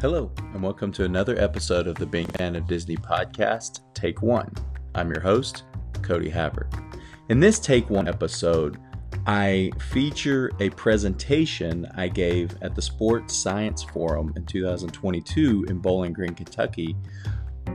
[0.00, 4.50] Hello, and welcome to another episode of the Being Fan of Disney podcast, Take One.
[4.94, 5.64] I'm your host,
[6.00, 6.72] Cody Havard.
[7.28, 8.78] In this Take One episode,
[9.26, 16.14] I feature a presentation I gave at the Sports Science Forum in 2022 in Bowling
[16.14, 16.96] Green, Kentucky,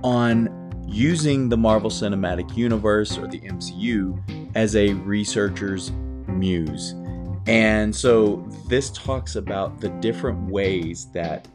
[0.04, 0.50] on
[0.88, 5.92] using the Marvel Cinematic Universe or the MCU as a researcher's
[6.28, 6.96] muse.
[7.48, 11.48] And so this talks about the different ways that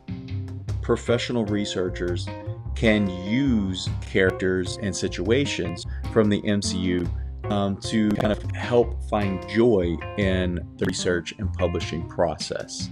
[0.82, 2.28] professional researchers
[2.74, 7.08] can use characters and situations from the MCU
[7.50, 12.88] um, to kind of help find joy in the research and publishing process.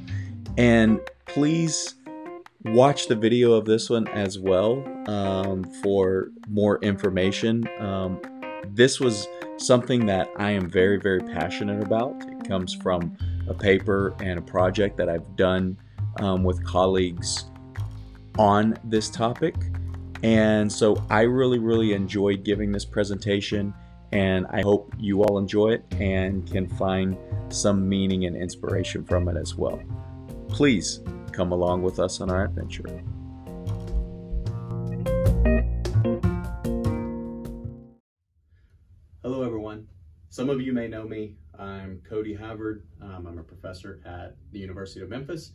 [0.57, 1.95] And please
[2.65, 7.69] watch the video of this one as well um, for more information.
[7.79, 8.21] Um,
[8.67, 9.29] this was
[9.59, 12.15] something that I am very, very passionate about.
[12.29, 13.17] It comes from
[13.49, 15.79] a paper and a project that I've done
[16.21, 17.45] um, with colleagues
[18.39, 19.55] on this topic.
[20.23, 23.75] And so I really, really enjoyed giving this presentation,
[24.13, 27.17] and I hope you all enjoy it and can find
[27.51, 29.81] some meaning and inspiration from it as well.
[30.49, 31.01] Please
[31.33, 33.03] come along with us on our adventure.
[39.23, 39.87] Hello, everyone.
[40.31, 41.37] Some of you may know me.
[41.59, 42.85] I'm Cody Havard.
[43.03, 45.53] Um, I'm a professor at the University of Memphis,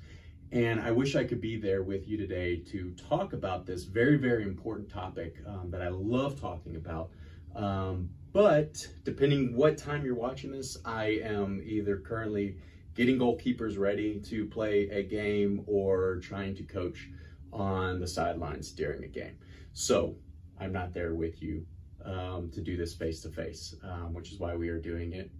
[0.53, 4.17] and I wish I could be there with you today to talk about this very,
[4.17, 7.09] very important topic um, that I love talking about.
[7.55, 12.57] Um, but depending what time you're watching this, I am either currently
[12.93, 17.09] getting goalkeepers ready to play a game or trying to coach
[17.51, 19.35] on the sidelines during a game.
[19.73, 20.15] So
[20.59, 21.65] I'm not there with you
[22.05, 23.73] um, to do this face to face,
[24.11, 25.31] which is why we are doing it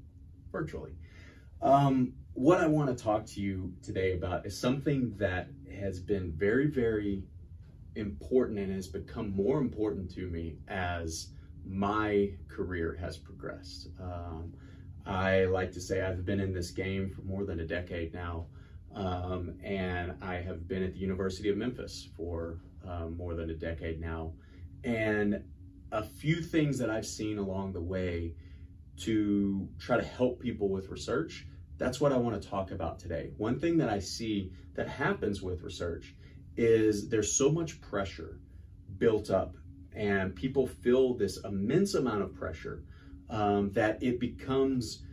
[0.52, 0.96] virtually.
[1.62, 6.32] Um, what I want to talk to you today about is something that has been
[6.32, 7.24] very, very
[7.96, 11.28] important and has become more important to me as
[11.66, 13.90] my career has progressed.
[14.02, 14.54] Um,
[15.06, 18.48] I like to say I've been in this game for more than a decade now,
[18.96, 22.58] um, and I have been at the University of Memphis for
[22.88, 24.34] um, more than a decade now.
[24.84, 25.44] And
[25.92, 28.34] a few things that I've seen along the way
[29.02, 31.46] to try to help people with research
[31.84, 33.32] that's what I want to talk about today.
[33.36, 36.16] One thing that I see that happens with research
[36.56, 38.40] is there's so much pressure
[39.00, 39.58] built up
[39.94, 42.86] and people feel this immense amount of pressure
[43.30, 45.04] um, that it becomes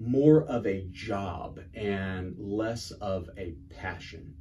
[0.00, 4.34] more of a job and less of a passion.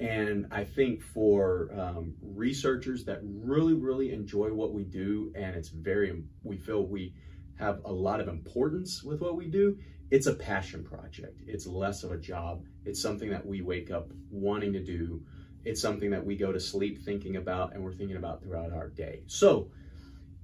[0.00, 5.68] And I think for um, researchers that really, really enjoy what we do, and it's
[5.68, 7.14] very, we feel we
[7.58, 9.76] have a lot of importance with what we do,
[10.10, 11.42] it's a passion project.
[11.46, 12.64] It's less of a job.
[12.84, 15.22] It's something that we wake up wanting to do.
[15.64, 18.88] It's something that we go to sleep thinking about and we're thinking about throughout our
[18.88, 19.22] day.
[19.26, 19.70] So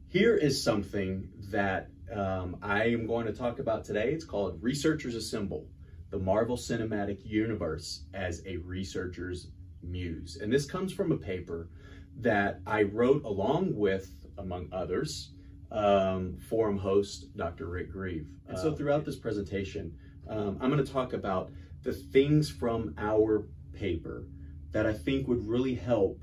[0.08, 4.12] here is something that um, I am going to talk about today.
[4.12, 5.68] It's called Researchers Assemble,
[6.10, 9.48] the Marvel Cinematic Universe as a Researcher's
[9.82, 10.38] Muse.
[10.40, 11.68] And this comes from a paper
[12.20, 15.31] that I wrote along with, among others,
[15.72, 17.66] um, forum host, Dr.
[17.66, 18.26] Rick Grieve.
[18.46, 19.96] And so uh, throughout this presentation,
[20.28, 21.50] um, I'm going to talk about
[21.82, 24.26] the things from our paper
[24.72, 26.22] that I think would really help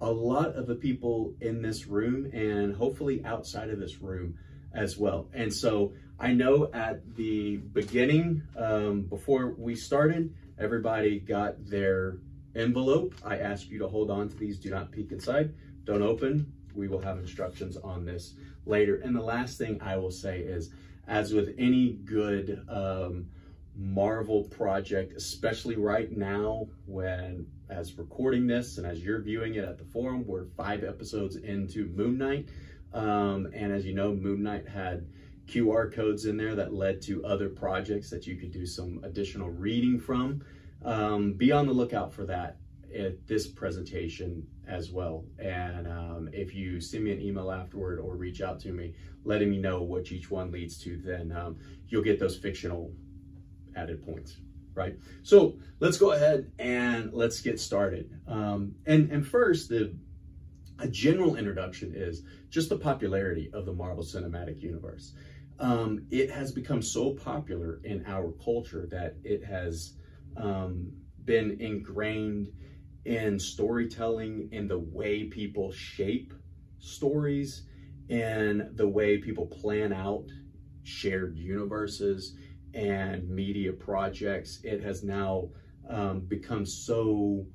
[0.00, 4.34] a lot of the people in this room and hopefully outside of this room
[4.74, 5.28] as well.
[5.32, 12.18] And so I know at the beginning, um, before we started, everybody got their
[12.54, 13.14] envelope.
[13.24, 14.58] I ask you to hold on to these.
[14.58, 15.54] Do not peek inside.
[15.84, 16.52] Don't open.
[16.74, 18.34] We will have instructions on this
[18.66, 18.96] later.
[18.96, 20.70] And the last thing I will say is,
[21.08, 23.26] as with any good um,
[23.76, 29.78] Marvel project, especially right now when as recording this and as you're viewing it at
[29.78, 32.48] the forum, we're five episodes into Moon Knight.
[32.92, 35.06] Um, and as you know, Moon Knight had
[35.46, 39.50] QR codes in there that led to other projects that you could do some additional
[39.50, 40.42] reading from.
[40.84, 42.58] Um, be on the lookout for that
[42.94, 45.24] at this presentation as well.
[45.38, 48.94] And um, if you send me an email afterward or reach out to me,
[49.24, 51.56] letting me know what each one leads to, then um,
[51.88, 52.92] you'll get those fictional
[53.76, 54.36] added points,
[54.74, 54.96] right?
[55.22, 58.10] So let's go ahead and let's get started.
[58.26, 59.94] Um, and, and first, the
[60.78, 65.12] a general introduction is just the popularity of the Marvel Cinematic Universe.
[65.60, 69.94] Um, it has become so popular in our culture that it has
[70.36, 70.92] um,
[71.24, 72.48] been ingrained
[73.04, 76.32] in storytelling, in the way people shape
[76.78, 77.64] stories,
[78.08, 80.26] in the way people plan out
[80.84, 82.36] shared universes
[82.74, 84.60] and media projects.
[84.64, 85.48] It has now
[85.88, 87.46] um, become so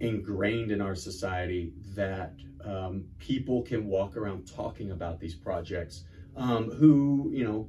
[0.00, 2.34] ingrained in our society that
[2.64, 6.04] um, people can walk around talking about these projects
[6.36, 7.68] um, who, you know,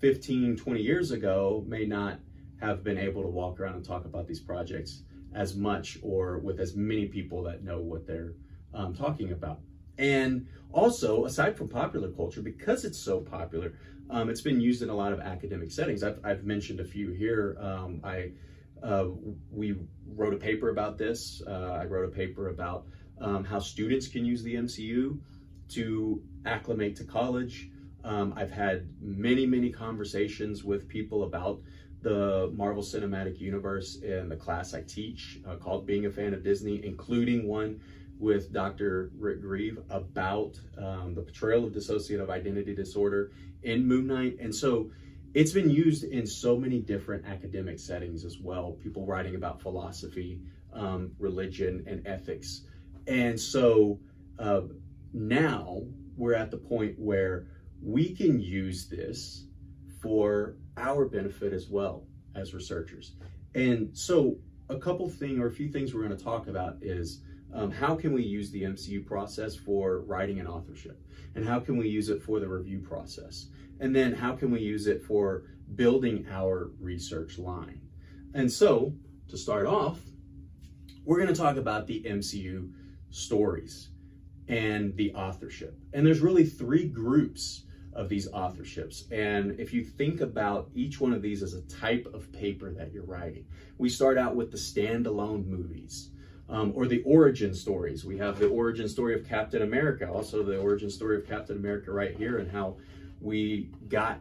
[0.00, 2.18] 15, 20 years ago may not
[2.60, 5.02] have been able to walk around and talk about these projects
[5.34, 8.34] as much or with as many people that know what they're
[8.74, 9.60] um, talking about.
[9.98, 13.74] And also, aside from popular culture, because it's so popular,
[14.10, 16.02] um, it's been used in a lot of academic settings.
[16.02, 17.56] I've, I've mentioned a few here.
[17.60, 18.32] Um, I
[18.82, 19.06] uh,
[19.50, 19.76] we
[20.14, 21.42] wrote a paper about this.
[21.46, 22.86] Uh, I wrote a paper about
[23.20, 25.18] um, how students can use the MCU
[25.70, 27.70] to acclimate to college.
[28.04, 31.60] Um, I've had many, many conversations with people about
[32.02, 36.42] the Marvel Cinematic Universe in the class I teach uh, called Being a Fan of
[36.42, 37.80] Disney, including one
[38.18, 39.10] with Dr.
[39.18, 43.32] Rick Grieve about um, the portrayal of dissociative identity disorder
[43.62, 44.36] in Moon Knight.
[44.40, 44.90] And so
[45.34, 50.40] it's been used in so many different academic settings as well, people writing about philosophy,
[50.72, 52.62] um, religion, and ethics.
[53.06, 53.98] And so
[54.38, 54.62] uh,
[55.12, 55.82] now
[56.16, 57.46] we're at the point where
[57.82, 59.46] we can use this
[60.02, 62.04] for our benefit as well
[62.34, 63.12] as researchers.
[63.54, 64.36] And so
[64.68, 67.20] a couple things or a few things we're going to talk about is
[67.54, 71.00] um, how can we use the MCU process for writing and authorship?
[71.34, 73.46] And how can we use it for the review process?
[73.80, 75.44] And then how can we use it for
[75.74, 77.80] building our research line?
[78.34, 78.94] And so
[79.28, 80.00] to start off,
[81.04, 82.72] we're going to talk about the MCU
[83.10, 83.90] stories
[84.48, 85.78] and the authorship.
[85.92, 87.64] And there's really three groups
[87.94, 89.10] of these authorships.
[89.10, 92.92] And if you think about each one of these as a type of paper that
[92.92, 93.46] you're writing,
[93.78, 96.10] we start out with the standalone movies.
[96.48, 98.04] Um, or the origin stories.
[98.04, 101.92] We have the origin story of Captain America, also the origin story of Captain America
[101.92, 102.76] right here, and how
[103.22, 104.20] we got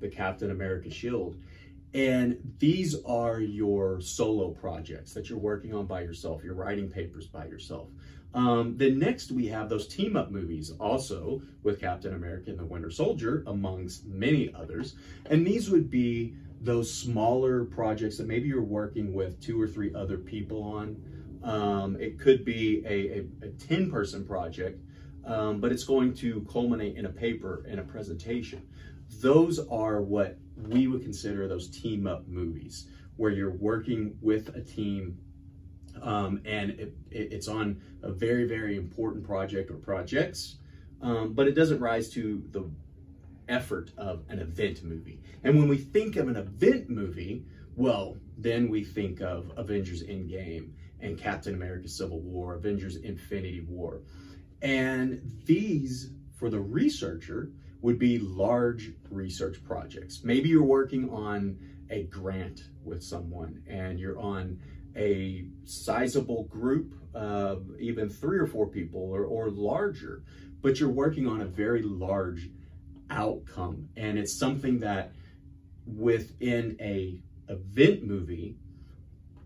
[0.00, 1.36] the Captain America shield.
[1.94, 6.42] And these are your solo projects that you're working on by yourself.
[6.42, 7.88] You're writing papers by yourself.
[8.34, 12.64] Um, then next we have those team up movies, also with Captain America and the
[12.64, 14.96] Winter Soldier, amongst many others.
[15.26, 19.94] And these would be those smaller projects that maybe you're working with two or three
[19.94, 20.96] other people on.
[21.44, 24.80] Um, it could be a, a, a 10 person project,
[25.24, 28.66] um, but it's going to culminate in a paper and a presentation.
[29.20, 34.60] Those are what we would consider those team up movies, where you're working with a
[34.60, 35.18] team
[36.04, 40.56] um, and it, it, it's on a very, very important project or projects,
[41.02, 42.70] um, but it doesn't rise to the
[43.48, 45.20] effort of an event movie.
[45.42, 50.70] And when we think of an event movie, well, then we think of Avengers Endgame
[51.00, 54.02] and Captain America Civil War, Avengers Infinity War.
[54.62, 57.50] And these, for the researcher,
[57.80, 60.22] would be large research projects.
[60.24, 61.58] Maybe you're working on
[61.90, 64.58] a grant with someone and you're on
[64.96, 70.22] a sizable group of even three or four people or, or larger,
[70.62, 72.50] but you're working on a very large
[73.10, 73.88] outcome.
[73.96, 75.12] And it's something that
[75.86, 78.56] within a event movie,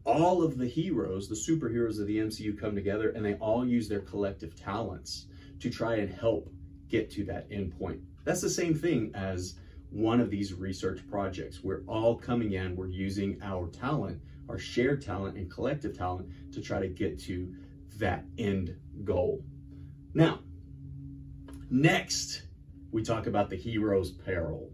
[0.04, 3.88] all of the heroes, the superheroes of the MCU come together and they all use
[3.88, 5.26] their collective talents
[5.60, 6.50] to try and help
[6.88, 8.00] get to that end point.
[8.24, 9.58] That's the same thing as
[9.90, 11.62] one of these research projects.
[11.62, 16.60] We're all coming in, we're using our talent our shared talent and collective talent to
[16.60, 17.54] try to get to
[17.98, 19.44] that end goal.
[20.14, 20.40] Now,
[21.70, 22.42] next,
[22.90, 24.70] we talk about the hero's peril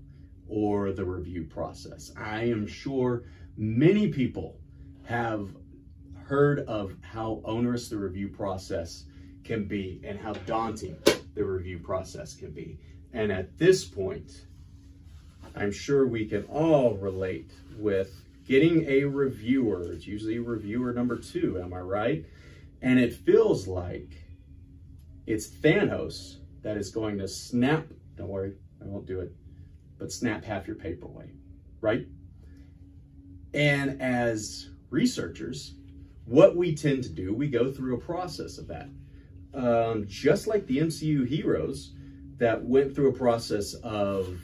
[0.48, 2.12] or the review process.
[2.16, 3.24] I am sure
[3.56, 4.58] many people
[5.04, 5.48] have
[6.24, 9.04] heard of how onerous the review process
[9.42, 10.96] can be and how daunting
[11.34, 12.78] the review process can be.
[13.12, 14.46] And at this point,
[15.54, 19.90] I'm sure we can all relate with getting a reviewer.
[19.92, 22.24] It's usually reviewer number two, am I right?
[22.82, 24.22] And it feels like
[25.26, 27.86] it's Thanos that is going to snap,
[28.16, 29.32] don't worry, I won't do it,
[29.98, 31.30] but snap half your paper away,
[31.80, 32.06] right?
[33.54, 35.74] And as researchers,
[36.26, 38.88] what we tend to do, we go through a process of that.
[39.54, 41.92] Um, just like the MCU heroes
[42.38, 44.40] that went through a process of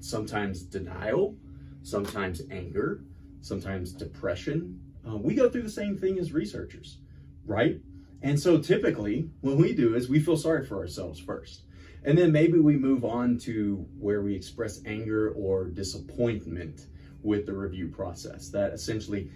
[0.00, 1.36] sometimes denial,
[1.82, 3.02] sometimes anger,
[3.40, 4.80] sometimes depression.
[5.08, 6.98] Uh, we go through the same thing as researchers,
[7.46, 7.80] right?
[8.22, 11.62] And so typically what we do is we feel sorry for ourselves first.
[12.04, 16.86] And then maybe we move on to where we express anger or disappointment
[17.22, 18.50] with the review process.
[18.50, 19.30] That essentially,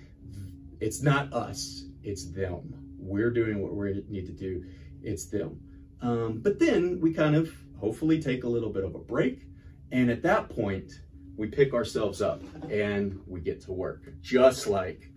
[0.81, 2.75] it's not us, it's them.
[2.99, 4.65] We're doing what we need to do,
[5.03, 5.61] it's them.
[6.01, 9.45] Um, but then we kind of hopefully take a little bit of a break.
[9.91, 10.93] And at that point,
[11.37, 15.11] we pick ourselves up and we get to work, just like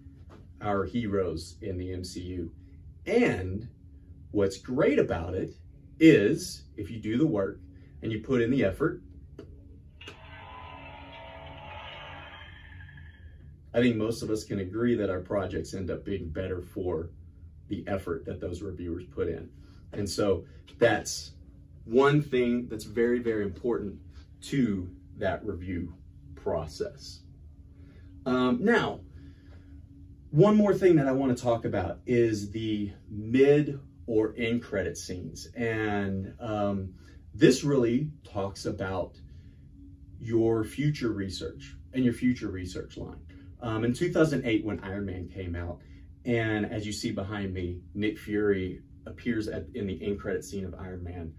[0.62, 2.50] our heroes in the MCU
[3.06, 3.68] And
[4.32, 5.52] what's great about it
[6.00, 7.60] is if you do the work
[8.02, 9.02] and you put in the effort,
[13.74, 17.10] I think most of us can agree that our projects end up being better for
[17.68, 19.50] the effort that those reviewers put in.
[19.92, 20.46] And so
[20.80, 21.32] that's
[21.84, 24.00] one thing that's very, very important
[24.44, 25.94] to that review
[26.46, 27.22] process.
[28.28, 29.00] Um, now,
[30.30, 34.96] one more thing that I want to talk about is the mid or end credit
[34.96, 35.48] scenes.
[35.56, 36.94] And um,
[37.34, 39.18] this really talks about
[40.20, 43.20] your future research and your future research line.
[43.62, 45.80] Um, in 2008, when Iron Man came out,
[46.26, 50.66] and as you see behind me, Nick Fury appears at, in the end credit scene
[50.66, 51.34] of Iron Man.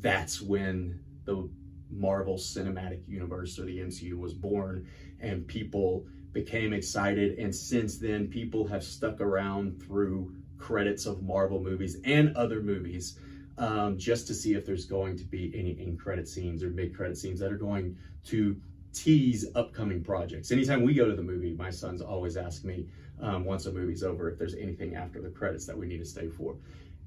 [0.00, 1.48] That's when the
[1.92, 4.86] Marvel Cinematic Universe or the MCU was born,
[5.20, 7.38] and people became excited.
[7.38, 13.18] And since then, people have stuck around through credits of Marvel movies and other movies
[13.58, 16.96] um, just to see if there's going to be any in credit scenes or mid
[16.96, 17.96] credit scenes that are going
[18.26, 18.56] to
[18.92, 20.50] tease upcoming projects.
[20.50, 22.86] Anytime we go to the movie, my sons always ask me
[23.20, 26.04] um, once a movie's over if there's anything after the credits that we need to
[26.04, 26.56] stay for.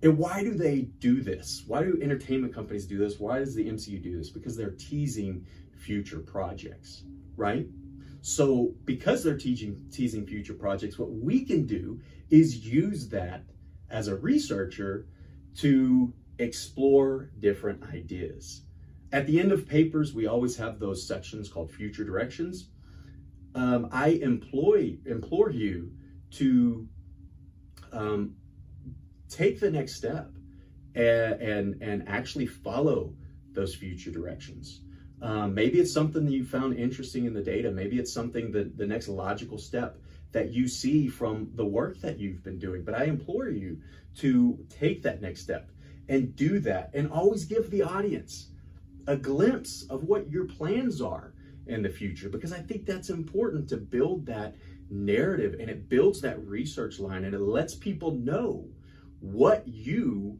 [0.01, 1.63] And why do they do this?
[1.67, 3.19] Why do entertainment companies do this?
[3.19, 4.29] Why does the MCU do this?
[4.29, 7.03] Because they're teasing future projects,
[7.35, 7.67] right?
[8.21, 13.43] So because they're teaching, teasing future projects, what we can do is use that
[13.89, 15.07] as a researcher
[15.57, 18.63] to explore different ideas.
[19.11, 22.69] At the end of papers, we always have those sections called future directions.
[23.53, 25.91] Um, I employ, implore you
[26.31, 26.87] to
[27.93, 28.35] um,
[29.29, 30.32] take the next step
[30.96, 33.13] and, and, and actually follow
[33.53, 34.82] those future directions.
[35.22, 37.72] Um, maybe it's something that you found interesting in the data.
[37.72, 39.98] Maybe it's something that the next logical step
[40.32, 42.84] that you see from the work that you've been doing.
[42.84, 43.79] But I implore you
[44.17, 45.72] to take that next step
[46.10, 48.50] and do that and always give the audience
[49.08, 51.34] a glimpse of what your plans are
[51.67, 54.55] in the future because I think that's important to build that
[54.89, 58.67] narrative and it builds that research line and it lets people know
[59.19, 60.39] what you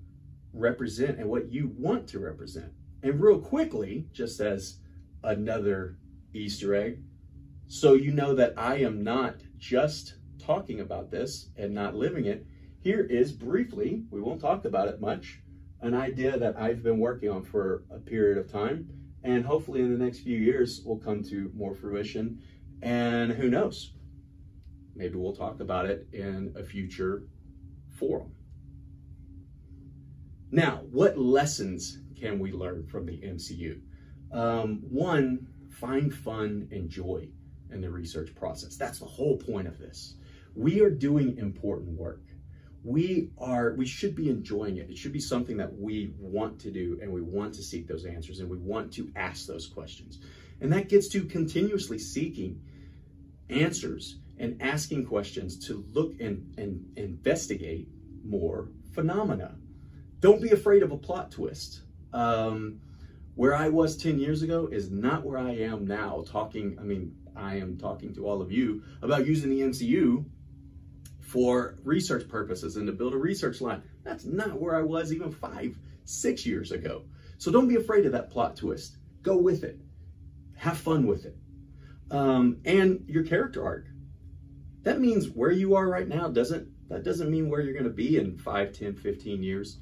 [0.53, 2.72] represent and what you want to represent.
[3.03, 4.79] And real quickly, just as
[5.24, 5.98] another
[6.34, 7.03] Easter egg,
[7.67, 12.46] so you know that I am not just talking about this and not living it,
[12.79, 15.41] here is briefly, we won't talk about it much,
[15.82, 18.88] an idea that I've been working on for a period of time.
[19.24, 22.44] And hopefully in the next few years we'll come to more fruition.
[22.84, 23.94] And who knows?
[24.96, 27.24] Maybe we'll talk about it in a future
[27.98, 28.35] forum.
[30.55, 33.81] Now, what lessons can we learn from the MCU?
[34.31, 37.27] Um, one, find fun and joy
[37.71, 38.77] in the research process.
[38.77, 40.15] That's the whole point of this.
[40.55, 42.24] We are doing important work.
[42.85, 44.89] We are we should be enjoying it.
[44.89, 48.05] It should be something that we want to do and we want to seek those
[48.05, 50.19] answers and we want to ask those questions.
[50.62, 52.62] And that gets to continuously seeking
[53.50, 57.89] answers and asking questions to look and, and investigate
[58.24, 59.57] more phenomena
[60.25, 61.84] don't be afraid of a plot twist.
[62.12, 62.82] Um,
[63.36, 66.75] where I was 10 years ago is not where I am now talking.
[66.79, 70.25] I mean, I am talking to all of you about using the MCU
[71.20, 73.84] for research purposes and to build a research line.
[74.03, 77.03] That's not where I was even five, six years ago.
[77.38, 78.98] So don't be afraid of that plot twist.
[79.22, 79.79] Go with it.
[80.55, 81.38] Have fun with it.
[82.10, 83.86] Um, and your character arc.
[84.82, 87.91] That means where you are right now doesn't, that doesn't mean where you're going to
[87.91, 89.77] be in 5, 10, 15 years.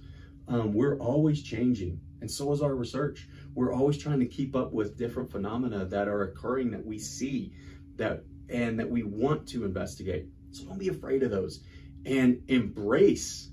[0.48, 3.28] Um, we're always changing, and so is our research.
[3.56, 7.54] We're always trying to keep up with different phenomena that are occurring that we see
[7.96, 10.28] that and that we want to investigate.
[10.52, 11.62] So don't be afraid of those
[12.06, 13.50] and embrace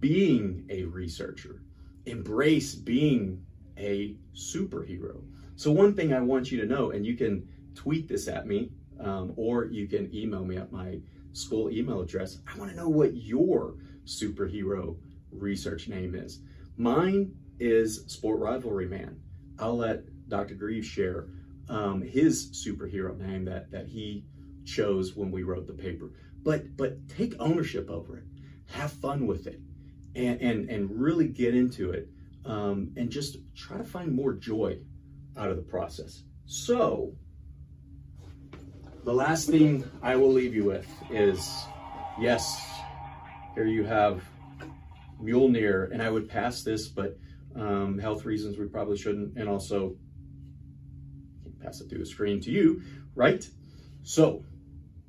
[0.00, 1.62] being a researcher.
[2.06, 3.44] Embrace being
[3.78, 5.22] a superhero.
[5.56, 8.70] So one thing I want you to know, and you can tweet this at me,
[9.00, 11.00] um, or you can email me at my
[11.32, 12.38] school email address.
[12.46, 14.96] I want to know what your superhero
[15.42, 16.40] research name is.
[16.76, 19.20] Mine is Sport Rivalry Man.
[19.58, 20.54] I'll let Dr.
[20.54, 21.28] Greaves share
[21.68, 24.24] um, his superhero name that, that he
[24.64, 26.12] chose when we wrote the paper.
[26.42, 28.24] But, but take ownership over it.
[28.70, 29.60] Have fun with it.
[30.14, 32.08] And, and, and really get into it.
[32.44, 34.78] Um, and just try to find more joy
[35.36, 36.22] out of the process.
[36.46, 37.12] So,
[39.04, 41.64] the last thing I will leave you with is,
[42.20, 42.80] yes,
[43.54, 44.22] here you have
[45.20, 47.18] Mjolnir, and I would pass this, but
[47.54, 49.96] um, health reasons we probably shouldn't, and also
[51.62, 52.82] pass it through the screen to you,
[53.14, 53.48] right?
[54.02, 54.44] So,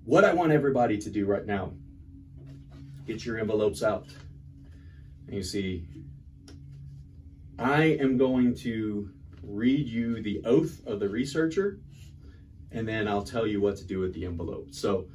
[0.05, 1.73] what I want everybody to do right now,
[3.05, 4.07] get your envelopes out,
[5.27, 5.85] And you see,
[7.59, 9.09] I am going to
[9.43, 11.79] read you the oath of the researcher,
[12.71, 14.73] and then I'll tell you what to do with the envelope.
[14.73, 15.07] So,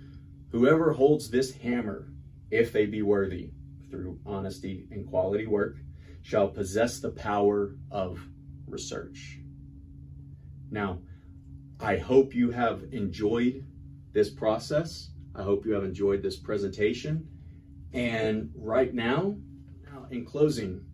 [0.51, 2.09] whoever holds this hammer,
[2.51, 3.53] if they be worthy
[3.93, 5.77] through honesty and quality work,
[6.23, 8.19] shall possess the power of
[8.67, 9.39] research.
[10.71, 11.01] Now,
[11.79, 13.67] I hope you have enjoyed
[14.13, 15.11] this process.
[15.35, 17.29] I hope you have enjoyed this presentation.
[17.93, 19.37] And right now,
[20.11, 20.87] in closing,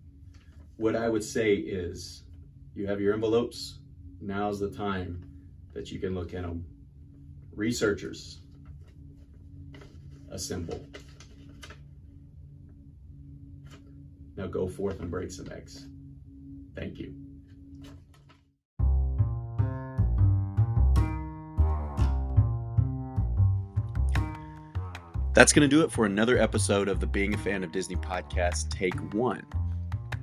[0.76, 2.24] what I would say is
[2.74, 3.78] you have your envelopes.
[4.20, 5.24] Now's the time
[5.72, 6.64] that you can look at them.
[7.54, 8.40] Researchers,
[10.30, 10.84] assemble.
[14.38, 15.88] Now go forth and break some eggs.
[16.76, 17.12] Thank you.
[25.34, 27.96] That's going to do it for another episode of the Being a Fan of Disney
[27.96, 29.44] podcast, Take One.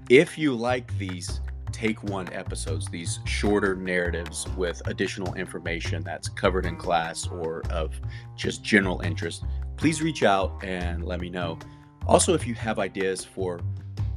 [0.10, 1.42] If you like these
[1.74, 8.00] Take One episodes, these shorter narratives with additional information that's covered in class or of
[8.38, 9.44] just general interest,
[9.76, 11.60] please reach out and let me know.
[12.08, 13.60] Also, if you have ideas for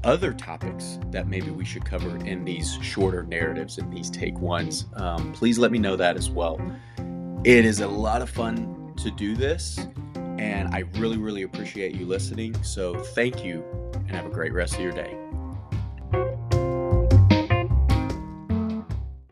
[0.04, 4.86] other topics that maybe we should cover in these shorter narratives in these take ones,
[4.94, 6.60] um, please let me know that as well.
[7.44, 9.78] It is a lot of fun to do this
[10.38, 12.60] and I really, really appreciate you listening.
[12.62, 13.64] So thank you
[13.94, 15.27] and have a great rest of your day.